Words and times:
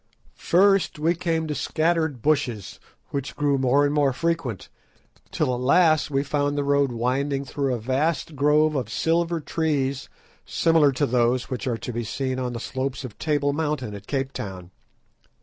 First 0.39 0.97
we 0.97 1.13
came 1.13 1.45
to 1.45 1.53
scattered 1.53 2.23
bushes 2.23 2.79
which 3.09 3.35
grew 3.35 3.59
more 3.59 3.85
and 3.85 3.93
more 3.93 4.13
frequent, 4.13 4.67
till 5.29 5.53
at 5.53 5.61
last 5.61 6.09
we 6.09 6.23
found 6.23 6.57
the 6.57 6.63
road 6.63 6.91
winding 6.91 7.45
through 7.45 7.71
a 7.71 7.77
vast 7.79 8.35
grove 8.35 8.73
of 8.73 8.89
silver 8.89 9.39
trees 9.39 10.09
similar 10.43 10.91
to 10.93 11.05
those 11.05 11.51
which 11.51 11.67
are 11.67 11.77
to 11.77 11.93
be 11.93 12.03
seen 12.03 12.39
on 12.39 12.53
the 12.53 12.59
slopes 12.59 13.03
of 13.05 13.19
Table 13.19 13.53
Mountain 13.53 13.93
at 13.93 14.07
Cape 14.07 14.33
Town. 14.33 14.71